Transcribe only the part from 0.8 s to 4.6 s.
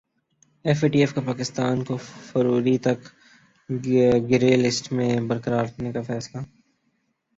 اے T F کا پاکستان کو فروری تک گرے